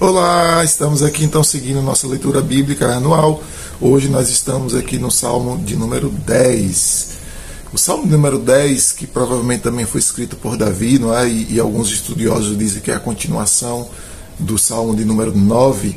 [0.00, 3.40] Olá, estamos aqui então seguindo nossa leitura bíblica anual.
[3.80, 7.10] Hoje nós estamos aqui no Salmo de número 10.
[7.72, 11.28] O Salmo número 10, que provavelmente também foi escrito por Davi, não é?
[11.28, 13.88] E, e alguns estudiosos dizem que é a continuação
[14.36, 15.96] do Salmo de número 9.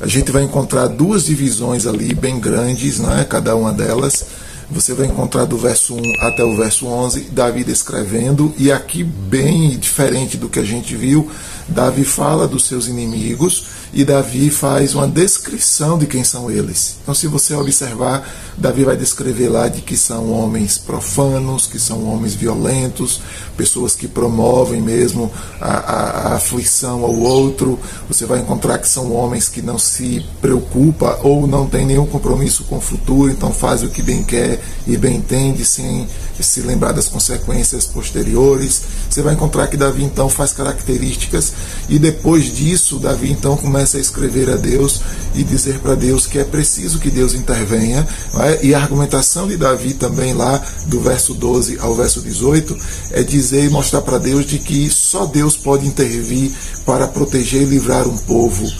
[0.00, 3.24] A gente vai encontrar duas divisões ali bem grandes, não é?
[3.24, 4.26] Cada uma delas
[4.70, 9.76] você vai encontrar do verso 1 até o verso 11 Davi descrevendo, e aqui, bem
[9.78, 11.28] diferente do que a gente viu,
[11.68, 16.96] Davi fala dos seus inimigos e Davi faz uma descrição de quem são eles.
[17.02, 22.06] Então, se você observar, Davi vai descrever lá de que são homens profanos, que são
[22.06, 23.20] homens violentos,
[23.56, 27.78] pessoas que promovem mesmo a, a, a aflição ao outro.
[28.08, 32.64] Você vai encontrar que são homens que não se preocupa ou não tem nenhum compromisso
[32.64, 36.06] com o futuro, então faz o que bem quer e bem entende, sem
[36.40, 38.82] se lembrar das consequências posteriores.
[39.08, 41.52] Você vai encontrar que Davi então faz características
[41.88, 45.00] e depois disso Davi então começa a escrever a Deus
[45.34, 48.06] e dizer para Deus que é preciso que Deus intervenha.
[48.40, 48.64] É?
[48.64, 52.76] E a argumentação de Davi também lá do verso 12 ao verso 18
[53.10, 56.52] é dizer e mostrar para Deus de que só Deus pode intervir
[56.84, 58.70] para proteger e livrar um povo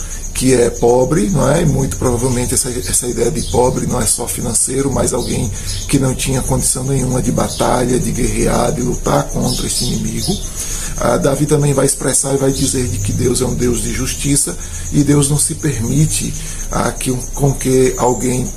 [0.41, 1.67] que é pobre, não é?
[1.67, 5.53] Muito provavelmente essa, essa ideia de pobre não é só financeiro, mas alguém
[5.87, 10.35] que não tinha condição nenhuma de batalha, de guerrear, de lutar contra esse inimigo.
[10.97, 13.93] Ah, Davi também vai expressar e vai dizer de que Deus é um Deus de
[13.93, 14.57] justiça
[14.95, 16.33] e Deus não se permite
[16.71, 18.51] ah, que, com que alguém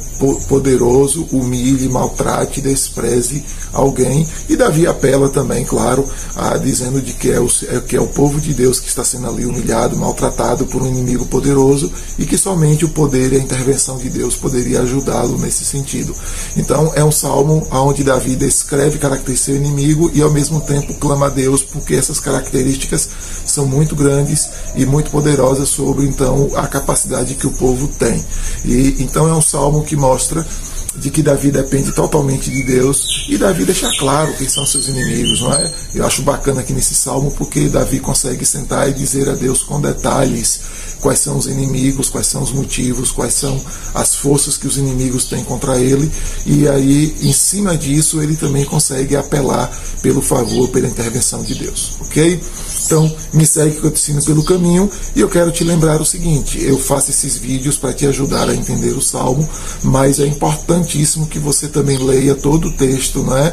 [0.47, 4.28] poderoso humilhe, maltrate, despreze alguém.
[4.47, 8.08] E Davi apela também, claro, a, dizendo de que é, o, é, que é o
[8.08, 12.38] povo de Deus que está sendo ali humilhado, maltratado por um inimigo poderoso e que
[12.38, 16.16] somente o poder e a intervenção de Deus poderia ajudá-lo nesse sentido.
[16.56, 21.28] Então é um salmo onde Davi descreve características do inimigo e ao mesmo tempo clama
[21.28, 23.09] a Deus porque essas características
[23.45, 28.23] são muito grandes e muito poderosas sobre então a capacidade que o povo tem.
[28.64, 30.12] E então é um salmo que mostra
[30.96, 35.41] de que Davi depende totalmente de Deus e Davi deixa claro quem são seus inimigos,
[35.41, 35.74] não é?
[35.96, 39.81] Eu acho bacana aqui nesse salmo porque Davi consegue sentar e dizer a Deus com
[39.81, 40.62] detalhes
[41.00, 43.59] quais são os inimigos, quais são os motivos, quais são
[43.94, 46.09] as forças que os inimigos têm contra ele
[46.45, 51.97] e aí em cima disso ele também consegue apelar pelo favor, pela intervenção de Deus,
[52.01, 52.40] ok?
[52.94, 54.88] Então, me segue que eu te ensino pelo caminho.
[55.16, 58.54] E eu quero te lembrar o seguinte: eu faço esses vídeos para te ajudar a
[58.54, 59.50] entender o salmo,
[59.81, 63.52] mas é importantíssimo que você também leia todo o texto, né?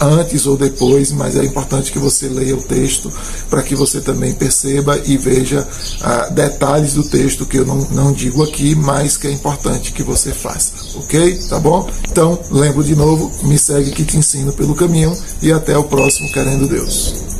[0.00, 3.12] Antes ou depois, mas é importante que você leia o texto
[3.50, 5.66] para que você também perceba e veja
[6.02, 10.04] ah, detalhes do texto que eu não, não digo aqui, mas que é importante que
[10.04, 11.38] você faça, ok?
[11.48, 11.90] Tá bom?
[12.08, 16.30] Então, lembro de novo, me segue que te ensino pelo caminho e até o próximo,
[16.30, 17.35] querendo Deus.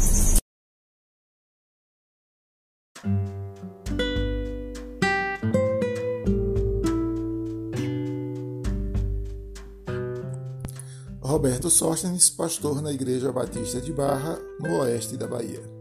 [11.21, 15.76] Roberto Sóstenes, pastor na Igreja Batista de Barra, no oeste da Bahia.